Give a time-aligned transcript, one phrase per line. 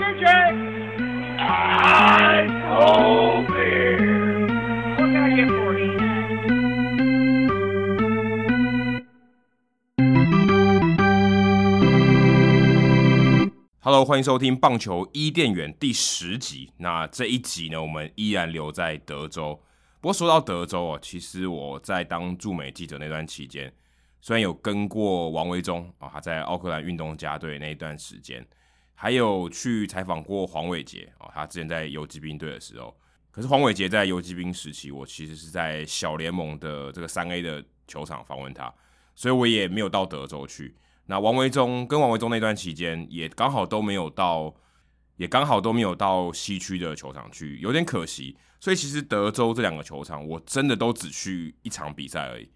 [0.00, 0.24] DJ
[1.38, 4.46] I told beer.
[4.96, 6.00] What can I get for you?
[13.82, 16.72] Hello，欢迎收听棒球伊甸园第十集。
[16.78, 19.60] 那这一集呢，我们依然留在德州。
[20.00, 23.70] 不过说到德州哦，其实我在当驻美记者那段期间，
[24.22, 28.42] 虽然有跟过王维忠啊，他在奥克兰运动家队那一段时间，
[29.02, 32.94] 还有去采访过黄伟杰啊，他之前在游击兵队的时候。
[33.30, 38.70] 可是黄伟杰在游击兵时期，我其实是在小联盟的这个三 A 的球场访问他，
[39.14, 40.76] 所以我也没有到德州去。
[41.06, 44.54] 那王维中跟王维中那段期间，也刚好都没有到，
[45.16, 48.36] 也刚好都没有到西区的球场去，有点可惜。
[48.60, 52.46] 所以其实德州这两个球场，我真的都只去一场比赛而已。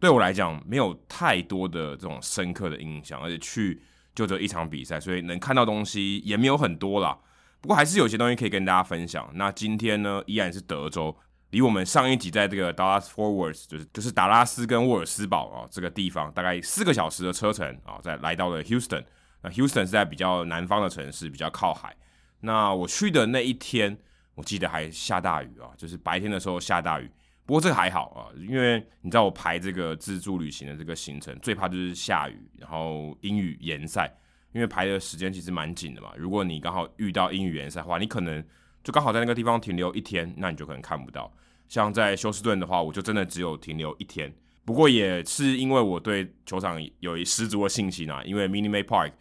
[0.00, 3.80] 对我来讲，没有太多的这种深刻的印象，而且去
[4.14, 7.18] 就这一场比赛，所以能看到东西也没有很多啦。
[7.60, 9.28] 不过还是有些东西可以跟大家分享。
[9.34, 11.16] 那今天呢，依然是德州。
[11.50, 19.04] 离我们上一集在这个 Dallas Fort Worth，就是就是达拉斯跟沃尔斯堡啊这个地方，大概四个小时的车程啊，再来到了 Houston。
[19.40, 21.94] 那 Houston 是在比较南方的城市，比较靠海。
[22.40, 23.96] 那我去的那一天，
[24.34, 27.08] 我记得还下大雨啊，就是白天的时候下大雨。
[27.46, 34.10] 不过这个还好啊，因为你知道我排这个自助旅行的这个行程，最怕就是下雨，然后阴雨延赛，
[34.52, 36.12] 因为排的时间其实蛮紧的嘛。
[36.16, 38.42] 如果你刚好遇到阴雨延赛的话，你可能
[38.82, 41.30] 就刚好在那个地方停留一天，那你就可能看不到。
[41.68, 44.32] 像在休斯顿的话，我就真的只有停留一天。
[44.64, 49.12] 不过也是因为我对球场有一十足的信心啊，因为 Minute Maid Park，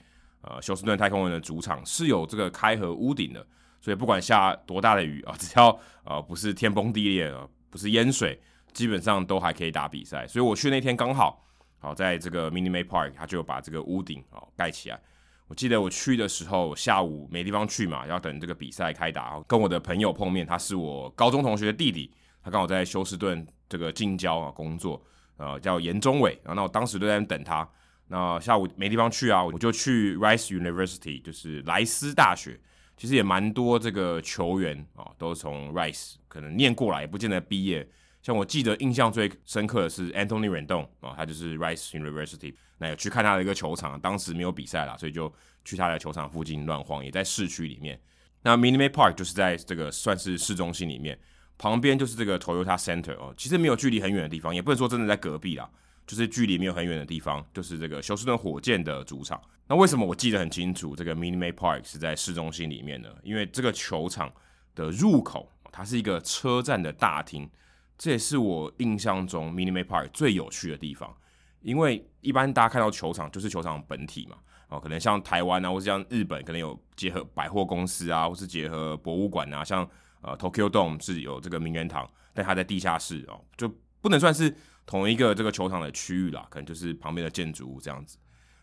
[0.41, 3.45] 呃，休斯顿太空人的主场是有这个开合屋顶的，
[3.81, 8.39] 所以不管下多大的雨啊，只要呃不是天崩地裂啊，不是淹水，
[8.71, 10.27] 基本上都还可以打比赛。
[10.27, 11.43] 所以我去那天刚好，
[11.79, 15.01] 好在这个 mini May Park，他就把这个屋顶哦盖起来。
[15.47, 22.13] 我记得我去的时候下午没地方去嘛，要等这个比赛开打，跟我的朋友碰面，他是我高中同学的弟弟。
[22.43, 25.03] 他刚好在休斯顿这个近郊啊工作，
[25.37, 27.67] 呃，叫严中伟，然后那我当时都在那等他。
[28.07, 32.59] 那下午没地方去啊，我就去 Rice University，就是莱斯大学。
[32.95, 37.87] 其实也蛮多这个球员啊，都是从 Rice 可能念过来，也不见得毕业。
[38.23, 42.55] 像我记得印象最深刻的是 Anthony Rendon 啊，他就是 Rice University。
[42.79, 45.31] 那有去看他的一个球场，当时没有比赛啦，所以就
[45.63, 48.01] 去他的球场附近乱晃，也在市区里面。
[48.41, 51.19] 那 Minute Maid Park 就是在这个算是市中心里面。
[51.55, 55.69] 旁边就是这个 Toyota Center 哦，其实没有距离很远的地方，也不能说真的在隔壁啦，
[56.07, 59.39] 就是距离没有很远的地方，就是这个休斯顿火箭的主场。
[59.67, 63.09] 那为什么我记得很清楚，这个 Minute Maid Park 是在市中心里面呢？
[63.21, 64.33] 因为这个球场
[64.73, 67.49] 的入口，它是一个车站的大厅，
[67.97, 71.13] 这也是我印象中 Mini m a Park 最有趣的地方。
[71.59, 74.37] 因为一般大家看到球场就是球场本体嘛，
[74.69, 79.85] 哦，可能像台湾啊，或是像日本，可能有结合百货公司啊，或是结合博物馆啊，像。
[80.25, 83.67] 呃，Tokyo Dome 是有这个名人堂，但它在地下室哦，就
[83.99, 88.17] 不能算是同一个这个球场的区域啦，可能就是旁边的建筑物这样子。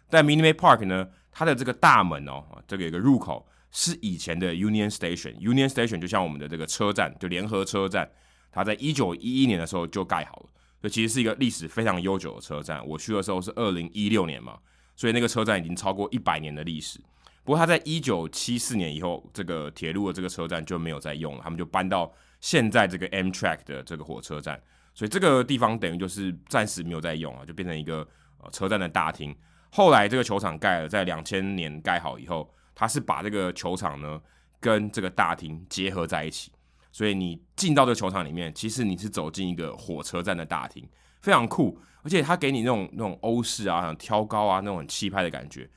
[0.08, 8.10] 但 Mini m a Park 呢，它的这个大门哦，这个有个入口是以前的 Union Station，Union Station 就像我们的这个车站，就联合车站，
[8.50, 10.46] 它在一九一一年的时候就盖好了，
[10.80, 12.84] 所以其实是一个历史非常悠久的车站。
[12.86, 14.58] 我去的时候是二零一六年嘛，
[14.96, 16.98] 所以那个车站已经超过一百年的历史。
[17.42, 24.60] 不过它在一九七四年以后，这个铁路的这个车站就没有再用了，他们就搬到现在这个 Amtrak 的这个火车站，
[24.94, 28.06] 所以这个地方等于就是暂时没有再用啊，就变成一个
[28.42, 29.34] 呃车站的大厅。
[29.70, 34.18] 后来这个球场盖了，在两千年盖好以后，他是把这个球场呢
[34.58, 36.50] 跟这个大厅结合在一起，
[36.90, 40.88] 所以你进到这个球场里面，其实你是走进一个火车站的大厅，
[41.20, 45.68] 非常酷，而且他给你那种那种欧式啊、挑高啊那种很气派的感觉。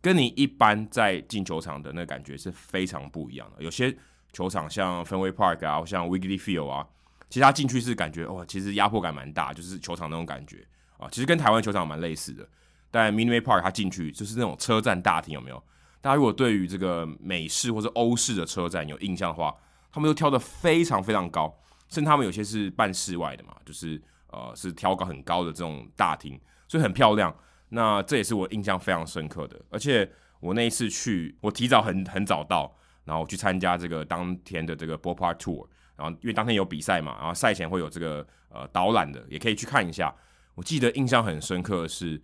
[0.00, 3.60] 跟你一般在进球场的那感觉是非常不一样的。
[3.60, 3.92] 有些
[4.32, 6.86] 球场像 Fenway Park 啊，像 Wrigley Field 啊，
[7.28, 10.64] 其实它进去是感觉哇，其实压迫感蛮大，就是球场那种感觉
[10.96, 12.48] 啊，其实跟台湾球场蛮类似的。
[12.88, 15.60] 但 Minute Park 它进去就是那种车站大厅，有没有？
[16.02, 19.56] 大家如果对于这个美式或者欧式的车站有印象的话，
[19.90, 21.56] 他们都挑得非常非常高，
[21.88, 26.38] 甚至他们有些是半室外的嘛，就是呃是挑高很高的这种大厅，
[26.68, 27.34] 所以很漂亮。
[27.68, 30.10] 那这也是我印象非常深刻的，而且
[30.40, 32.74] 我那一次去，我提早很很早到，
[33.04, 35.66] 然后去参加这个当天的这个 Ballpark Tour，
[35.96, 40.14] 然后因为当天有比赛嘛，然后赛前会有这个呃导览的，也可以去看一下。
[40.54, 42.20] 我记得印象很深刻的是，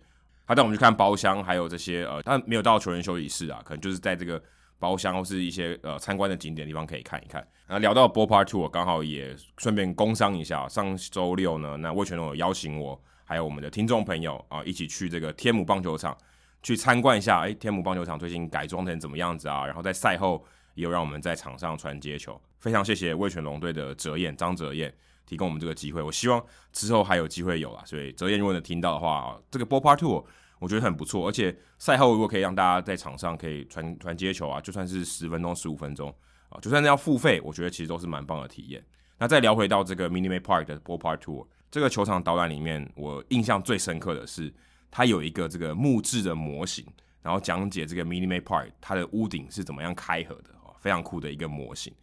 [0.49, 4.41] 他带我们去看包厢，还有这些呃，但没有到球员休息室啊，可能就是在这个
[4.79, 7.39] 包厢或是一些呃参观的景点地方可以看一看。
[7.67, 12.99] 然后聊到 Ballpark Tour，刚好也顺便工商一下，上周六呢，那魏全龙有邀请我。
[13.23, 16.17] 还有我们的听众朋友啊，一起去这个天母棒球场
[16.63, 17.41] 去参观一下。
[17.41, 19.67] 诶，天母棒球场最近改装成怎么样子啊？
[19.67, 20.43] 然后在赛后
[20.73, 22.41] 也有让我们在场上传接球。
[22.57, 24.91] 非常谢谢魏全龙队的哲彦张哲彦
[25.29, 26.01] 提供我们这个机会。
[26.01, 26.43] 我希望
[26.73, 30.25] 之后还有机会有啊，所以哲彦如果能听到的话，这个 Ball Park Two
[30.57, 36.13] 我觉得很不错，而且赛后如果可以让大家在场上可以传传接球啊，就算是十分钟十五分钟
[36.49, 38.83] 啊，就算是要付费，我觉得其实都是蛮棒的体验。
[39.19, 44.51] 那再聊回到这个 minimai Park 的 Ball Park Two，这个球场导览里面，我印象最深刻的是
[44.89, 46.83] 它有一个这个木质的模型，
[47.21, 50.49] 然后讲解这个 minimai Park 它的屋顶是怎么样开合的，
[50.79, 51.93] 非常酷的一个模型。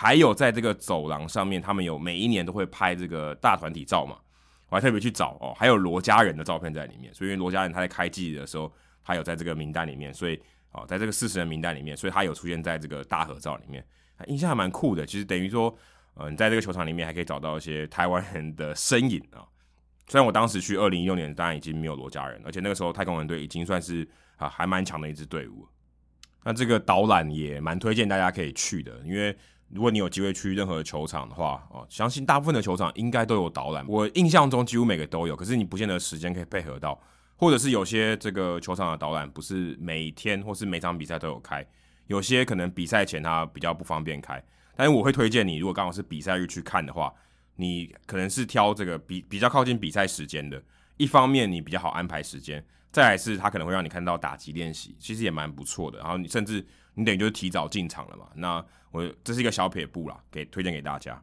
[0.00, 4.16] 还有在这个走廊上面，他们有每一年都会拍这个大团体照嘛，
[4.68, 8.72] 我还特别去找哦，还有罗家人的照片在里面，所以因为罗家人他在开季的时候，
[9.02, 10.40] 他有在这个名单里面，所以
[10.70, 13.84] 哦，在这个四十人名单里面，所以他有出现在这个大合照里面，
[14.28, 15.04] 印象还蛮酷的。
[15.04, 15.76] 其实等于说。
[16.20, 19.46] 嗯，在这个球场里面还可以找到一些台湾人的身影啊。
[20.08, 24.04] 虽然我当时去二零一六年，当然已经没有罗家人，而且那个时候太空人队已经算是
[24.36, 25.64] 啊还蛮强的一支队伍。
[26.42, 29.32] 那这个导览也蛮推荐大家可以去的，因为
[29.70, 33.84] 如果你有机会去任何球场的话，哦，相信大部分的球场应该都有导览。
[33.86, 36.98] 我印象中几乎每个都有，可是你不见得时间可以配合到，
[37.36, 41.66] 或者是有些这个球场的导览不是每天或是每场比赛都有开，
[42.06, 44.42] 有些可能比赛前它比较不方便开。
[44.74, 47.12] 但是我会推荐你，如果刚好是比赛日去看的话，
[47.56, 50.62] 你可能是挑这个比比较靠近比赛时间的。
[50.96, 55.98] 一方面你比较好安排时间，再来是它可能会让你看到打击练习，其实也蛮不错的。
[55.98, 56.64] 然后你甚至
[56.98, 58.28] 你等于就是提早进场了嘛。
[58.34, 61.22] 那我这是一个小撇步啦，给推荐给大家。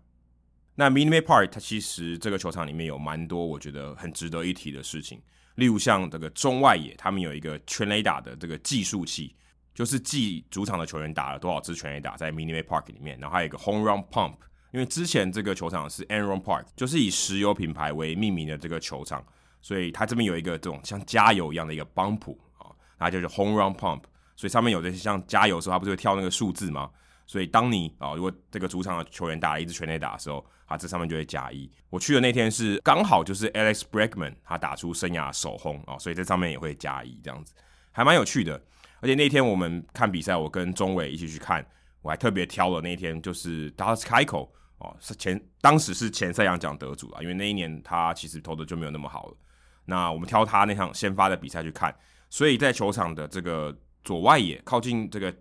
[0.76, 5.22] 那 Minute Maid Park 它其实这个球场里面有蛮多我觉得很值得一提的事情，
[5.56, 9.36] 例如像这个中外野，他们有一个全垒打的这个计数器。
[9.74, 14.38] 就是记主场的球员打了多少支全垒打在 Minute Maid Park 里面，然后还有一个 Home Run Pump，
[14.72, 19.22] 因为之前这个球场是 Enron Park，就是以石油品牌为命名的这个球场，
[19.62, 24.04] 所以它这边有一个这种像加油一样的一个 pump 啊，那就是 Home Run Pump，
[24.36, 26.90] 所以上面有这些像加油的时候，他不是会跳那个数字吗？
[27.28, 31.70] 所以当你啊，如果这个主场的球员打了一支全垒打的时候，啊，这上面就会加一。
[31.90, 37.54] 我去的那天是刚好就是 Alex Bregman 他打出生涯首轰啊，所以这上面也会加一，这样子
[37.92, 38.62] 还蛮有趣的。
[39.02, 41.66] 而且那天我们看比赛，我跟钟伟一起去看，
[42.02, 49.38] 我还特别挑了那天就是他开口哦，是前当时是前赛扬奖得主啊，因为那一年他其实投的就没有那么好了。
[49.86, 51.96] 那我们挑他那场先发的比赛去看，
[52.30, 55.36] 所以在球场的这个左外野靠近这个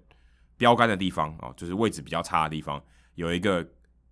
[0.56, 2.82] 标杆的地方啊，就是位置比较差的地方，
[3.14, 3.64] 有一个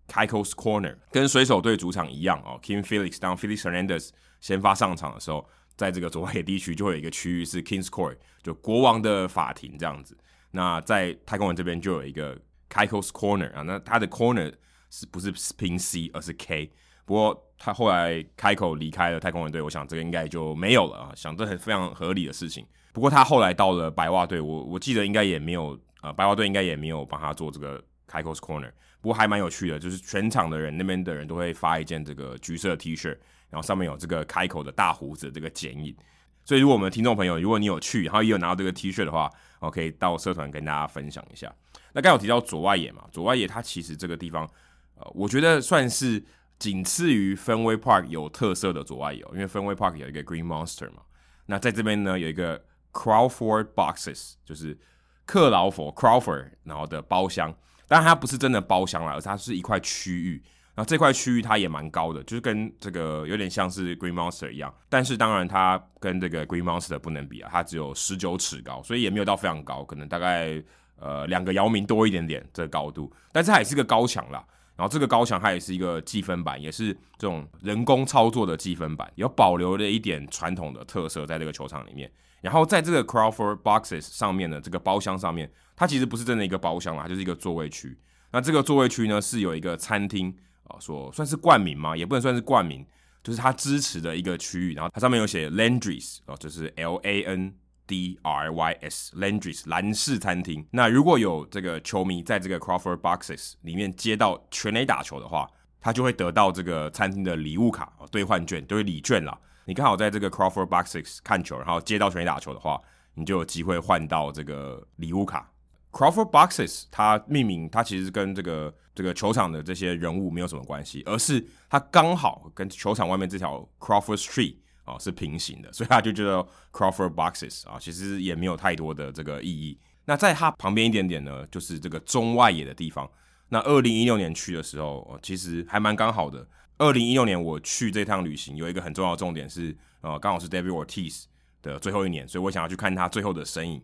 [0.06, 2.60] Keuchel's Corner，跟水手队主场一样哦。
[2.62, 4.10] King Felix 当 Felix Hernandez
[4.40, 5.44] 先发上场的时候。
[5.75, 10.16] 在这个左外野地区，就会有一个区域是 King's Court，就国王的法庭这样子。
[10.50, 12.38] 那在太空人这边就有一个
[12.69, 14.52] Keuchel's Corner 啊，那他的 Corner
[14.90, 16.70] 是不是拼 C 而是 K？
[17.04, 22.66] 不过他后来开口离开了太空人队，我想这个应该就没有了啊，想这很非常合理的事情。
[22.93, 28.70] 不过他后来到了白袜队，我我记得应该也没有啊，白袜队应该也没有帮他做这个 Keuchel's Corner。
[29.00, 33.16] 不过还蛮有趣的，就是全场的人那边的人都会发一件这个橘色 T 恤。
[33.50, 35.94] 然后上面有这个开口的大胡子这个剪影，
[36.43, 41.55] 所以如果我们的听众朋友，如果你有去，然后也有拿到这个 T 恤的话，我可以到社团跟大家分享一下。
[41.93, 44.48] 那刚有提到左外野嘛，左外野它其实这个地方，
[44.94, 46.25] 呃，我觉得算是
[46.62, 51.03] 仅次于 Fenway Park 有特色的左外野，因为 Fenway Park 有一个 Green Monster 嘛，
[51.47, 54.79] 那在这边呢有一个 Crawford Boxes，就是
[55.26, 57.53] 克劳佛 Crawford 然后的包厢，
[57.89, 60.41] 当然它不是真的包厢啦，而是它是一块区域。
[60.77, 70.63] 那这块区域它也蛮高的，就是跟这个有点像是 Green Monster 一样，但是当然它跟这个 Green Monster 不能比啊，它只有十九尺高，所以也没有到非常高，可能大概
[71.01, 74.44] 呃两个姚明多一点点这个高度，但是它也是个高墙啦。
[74.76, 82.10] 然后这个高墙它也是一个计分板，也是这种人工操作的计分板，有保留了一点传统的特色在这个球场里面。
[82.41, 87.98] 然后在这个 Crawford Boxes 上面的这个包厢上面，它其实不是真的一个包厢啦，它就是一个座位区。
[88.32, 90.34] 那这个座位区呢是有一个餐厅。
[90.81, 91.94] 说算是冠名吗？
[91.94, 92.82] 也不能算是冠名，
[93.22, 94.72] 就是它支持的一个区域。
[94.72, 97.52] 然后它上面有写 Landry's 哦，就是 L A N
[97.86, 100.67] D R Y S Landry's 蓝氏餐厅。
[100.70, 105.48] 那如果有这个球迷在这个 Crawford Boxes 里面接到全垒打球的话，
[105.81, 109.39] 他就会得到这个餐厅的礼物卡，兑换券，就是礼券啦。
[109.65, 112.81] 你刚好在这个 Crawford Boxes 看球，然后接到全垒打球的话，
[113.15, 115.51] 你就有机会换到这个礼物卡。
[115.91, 129.79] Crawford Boxes 它命名，它其实跟这个这个球场的这些人物没有什么关系，而是它刚好跟球场外面这条 Crawford Street 啊是平行的，所以它就叫做 Crawford Boxes 啊，其实也没有太多的这个意义。
[130.05, 133.08] 那在它旁边一点点呢，就是这个中外野的地方。
[133.48, 136.46] 那二零一六年去的时候，其实还蛮刚好的。
[136.79, 141.24] 二零一六年我去这趟旅行有一个很重要的重点是，呃，刚好是 David Ortiz
[141.60, 143.81] 的最后一年，所以我想要去看他最后的身影。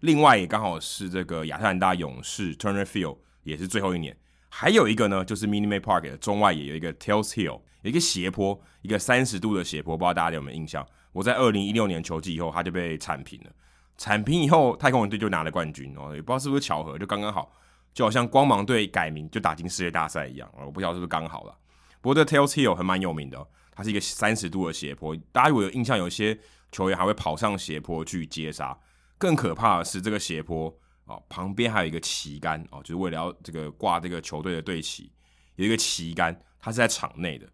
[0.00, 4.14] 另外也刚好是这个亚特兰大勇士 Turner Field 也是最后一年。
[4.48, 10.86] 还有一个呢，就是 Minute Maid Park 的中外野有一个 Tails Hill，有一个斜坡，一个三十度的斜坡，不知道大家有没有印象？
[11.12, 13.50] 我在二零一六年球季以后，它就被铲平了。
[13.98, 17.52] 铲平以后，太空人队就拿了冠军哦，也不知道是不是巧合，就刚刚好，
[17.92, 21.56] 就好像光芒队改名就打进世界大赛一样，我不知道是不是刚好了。
[22.00, 26.38] 不过这 Tails Hill 还蛮有名的哦，它是一个三十度的斜坡，大家如果有印象，有些
[26.70, 28.76] 球员还会跑上斜坡去接杀。
[29.18, 30.74] 更可怕的是这个斜坡。
[31.06, 35.10] 哦，旁边还有一个旗杆哦，就是为了要这个挂这个球队的队旗，
[35.56, 37.46] 有一个旗杆，它是在场内的，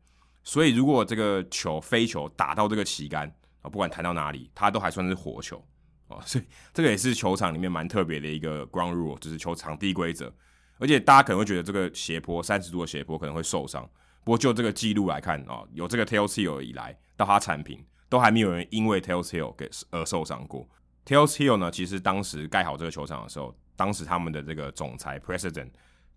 [0.49, 5.63] 所以如果这个球飞球打到这个旗杆啊，不管弹到哪里，它都还算是活球
[6.07, 10.35] 哦， 所以这个也是球场里面蛮特别的一个 ground rule，就是球场地规则。
[10.79, 13.87] 而且大家可能会觉得这个斜坡三十度的斜坡可能会受伤，
[14.25, 20.67] 不过就这个记录来看哦，有这个 Tails Hill 以来到它铲平，都还没有人因为 Tails Hill 给而受伤过。
[21.05, 25.73] Tails Hill 呢，其实当时盖好这个球场的时候，当时他们的这个总裁 President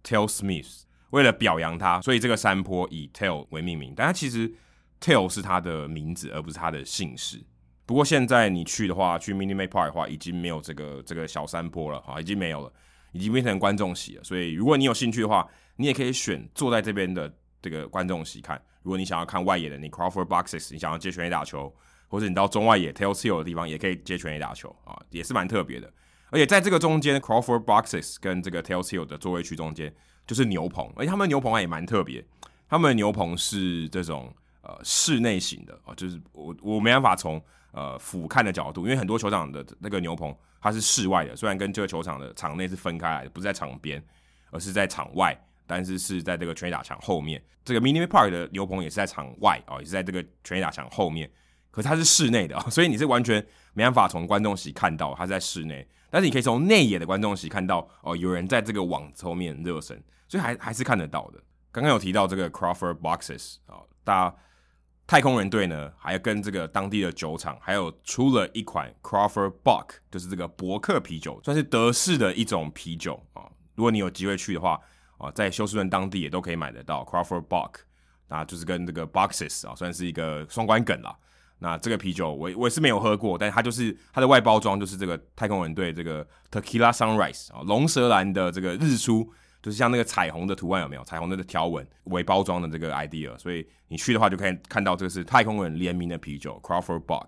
[0.05, 3.93] Tail Smith 为了表扬他，所以这个山坡以 Tail 为命名。
[3.95, 4.51] 但他其实
[4.99, 7.41] Tail 是他的名字，而不是他的姓氏。
[7.85, 12.73] 不过现在你去的话，去 Minute Maid Park 的话，已经没有这个这个小山坡了，哈，已经没有了，
[13.11, 14.23] 已经变成观众席了。
[14.23, 18.61] 所以如果你有兴趣的话，你也可以选坐在这边的这个观众席看。
[18.81, 21.73] 如果你想要看外野的，你 Crawford Boxes，你想要接全垒打球。
[22.07, 25.89] 或者你到中外野 Tails Hill 的地方，也可以接全垒打球啊，也是蛮特别的。
[26.29, 29.95] 而且在这个中间，Crawford Boxes 跟这个 Tails Hill 的座位区中间
[30.31, 32.23] 就是牛棚，而且他们牛棚也蛮特别。
[32.69, 44.01] 他们的牛棚是这种呃室内型的啊，就是我我没办法从呃俯瞰的角度，因为很多球场的那个牛棚它是室外的，虽然跟这个球场的场内是分开来的，不是在场边，
[44.51, 47.43] 而是在场外，但是是在这个全垒打墙后面。
[47.65, 51.29] 这个 Mini Park 的牛棚也是在场外啊，也是在这个全垒打墙后面。
[51.71, 61.41] 可是它是室内的， 所以你是完全没办法从观众席看到它在室内，但是你可以从内野的观众席看到哦，有人在这个网后面热身，所以还还是看得到的。
[61.71, 64.35] 刚刚有提到这个 Crawford Boxes 啊，大家
[65.07, 73.43] 太空人队呢，还跟这个当地的酒厂，还有出了一款 Crawford Bock，就是这个伯克啤酒，算是德式的一种啤酒啊。
[73.75, 74.79] 如果你有机会去的话
[75.17, 77.75] 啊，在休斯顿当地也都可以买得到 Crawford Bock，
[78.27, 81.17] 那就是跟这个 Boxes 啊，算是一个双关梗啦。
[81.63, 91.03] 那这个啤酒我我也是没有喝过，但它就是它的外包装就是这个太空人队这个 Tequila Sunrise 啊，龙舌兰的这个日出，就是像那个彩虹的图案有没有？
[91.03, 97.27] 彩虹的条纹为包装的这个 idea，所以你去的话就可以看到这个是太空人联名的啤酒 Crawford Bock。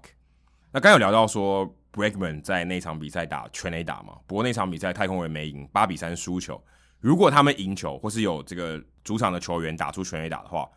[0.71, 6.59] 那刚有聊到说 Bregman 在那场比赛打全垒打嘛，不过那场比赛太空人没赢，八比三输球。
[6.99, 10.67] 如果他们赢球，或是有这个主场的球员打出全垒打的话。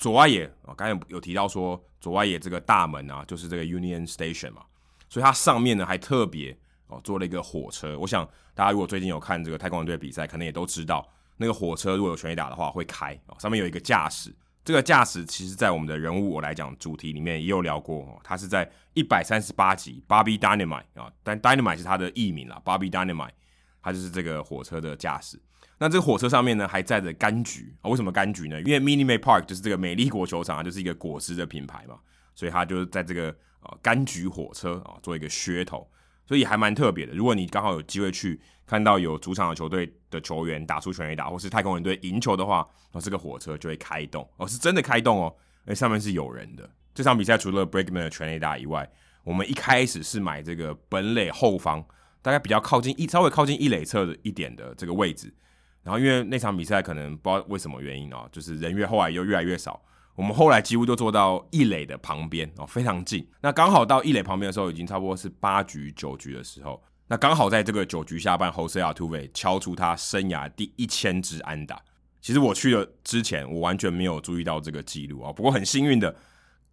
[0.00, 4.62] 左外野啊，刚才有提到说左外野这个大门啊，就是这个 Union Station 嘛，
[5.10, 7.98] 所以它上面呢还特别哦做了一个火车。
[7.98, 14.34] 我想大家如果最近有看这个太空人队比赛，可能也都知道那个火车如果有全垒打的话会开哦，上面有一个驾驶。
[14.64, 23.32] 这个驾驶其实在我们的人物我来讲主题里面也有聊过哦，他是在一百三十八集 Bobby Dynamite 啊，但 Dynamite 是他的艺名啦，Bobby Dynamite，
[23.82, 25.38] 他就是这个火车的驾驶。
[25.82, 27.88] 那这个火车上面呢，还载着柑橘啊？
[27.88, 28.60] 为什么柑橘呢？
[28.60, 31.98] 因为 Minute Maid Park 就是这个美丽国球场啊，就是一个果汁的品牌嘛，
[32.34, 35.90] 所以它就是在这个呃柑橘火车啊做一个噱头，
[36.26, 37.14] 所以还蛮特别的。
[37.14, 45.34] 如果你刚好有机会去看到有主场的球队的球员打出全垒打，或是太空人队赢球的话，那这个火车就会开动哦，是真的开动哦，
[45.64, 46.68] 那上面是有人的。
[46.92, 48.86] 这场比赛除了 Bregman 的全垒打以外，
[49.24, 51.82] 我们一开始是买这个本垒后方，
[52.20, 55.32] 大概比较靠近一稍微靠近一垒侧的一点的这个位置。
[55.82, 59.80] 然后因为那场比赛可能不知道为什么原因哦，就是人越后来又越来越少，
[60.14, 63.26] 我们后来几乎都坐到一垒的旁边哦，非常近。
[63.40, 66.82] 那刚好到一垒旁边的时候，已经差不多是八局九局的时候。
[67.08, 71.80] 那刚好在这个九局下半，Jose a t u v 敲出他生涯第一千支安打。
[72.20, 75.32] 其实我去了之前，我完全没有注意到这个记录啊。
[75.32, 76.14] 不过很幸运的，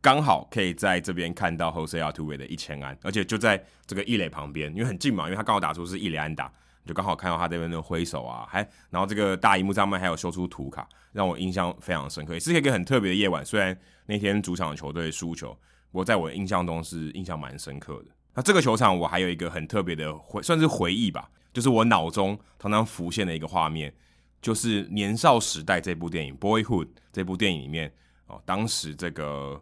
[0.02, 6.52] 刚好可以在这边看到 Jose a t u v 的一千安，而且就在这个一垒旁边，因为很近嘛，因为他刚好打出是一垒安打。
[6.88, 13.46] 就刚好看到他这边的挥手啊，还然后这个大荧幕上面还有秀出图卡，让我印象非常深刻，也是一个很特别的夜晚。
[13.46, 15.52] 虽然那天主场的球队输球，
[15.92, 18.06] 不过在我的印象中是印象蛮深刻的。
[18.34, 23.94] 那这个球场我还有一个很特别的回，算是回忆吧，就是我脑中常常浮现的一个画面，
[24.42, 27.92] 就是《年少时代》这部电影《Boyhood》这部电影里面
[28.28, 29.62] 哦，当时这个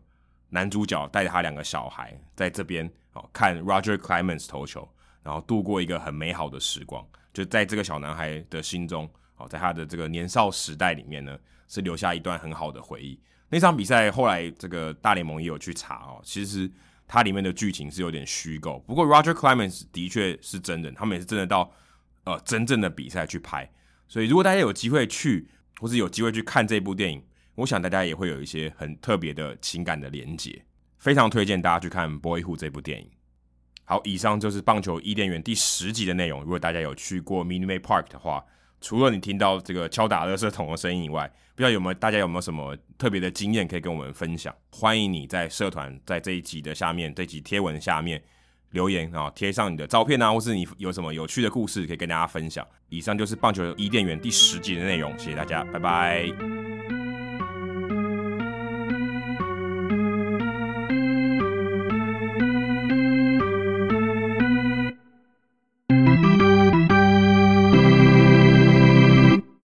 [0.50, 4.88] 男主角带着他两个小孩在这边哦看 Roger Clemens 投球。
[5.26, 7.04] 然后度过一个很美好的时光，
[7.34, 11.36] 就在这个小男孩的心中，哦，在他的这个年少时代里面呢，
[11.68, 13.20] 是留下一段很好的回忆。
[13.50, 16.72] 那场比赛后来这个大联盟也有去查哦，其实
[17.08, 18.78] 它里面的剧情是有点虚构。
[18.86, 21.72] 不过 Roger Clemens 的确是真人，他们也是真的到
[22.26, 23.68] 呃真正的比赛去拍。
[24.08, 27.24] 所以如果大家有机会去，或是有机会去看这部电影，
[27.56, 30.64] 我想大家也会有一些很特别的情感的连结。
[31.00, 33.10] 非常推荐大家去看《Boyhood》这部电影。
[33.86, 36.42] 好，以上就是棒球伊甸园第十集的内容。
[36.42, 38.44] 如果大家有去过 Minute Maid Park 的话，
[38.82, 44.54] 除了你听到这个敲打垃圾桶的声音以外，不知道有没有大家有没有什么特别的经验可以跟我们分享？
[44.72, 48.22] 欢迎你在社团在这一集的下面，这集贴文下面
[48.72, 52.68] 留言啊，贴上你的照片啊，或是你有什么有趣的故事可以跟大家分享。
[52.90, 56.65] 以上就是棒球伊甸园第十集的内容，谢谢大家，拜拜。